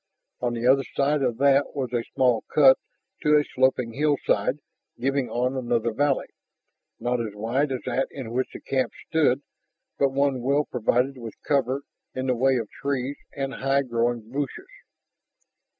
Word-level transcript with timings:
On 0.39 0.55
the 0.55 0.65
other 0.65 0.83
side 0.95 1.21
of 1.21 1.37
that 1.37 1.75
was 1.75 1.93
a 1.93 2.03
small 2.15 2.43
cut 2.51 2.79
to 3.21 3.37
a 3.37 3.43
sloping 3.43 3.93
hillside, 3.93 4.57
giving 4.99 5.29
on 5.29 5.55
another 5.55 5.91
valley, 5.93 6.25
not 6.99 7.21
as 7.21 7.35
wide 7.35 7.71
as 7.71 7.81
that 7.85 8.07
in 8.09 8.31
which 8.31 8.47
the 8.51 8.61
camp 8.61 8.93
stood, 9.09 9.43
but 9.99 10.09
one 10.09 10.41
well 10.41 10.65
provided 10.65 11.19
with 11.19 11.35
cover 11.47 11.83
in 12.15 12.25
the 12.25 12.35
way 12.35 12.55
of 12.55 12.67
trees 12.81 13.17
and 13.37 13.53
high 13.53 13.83
growing 13.83 14.27
bushes. 14.31 14.69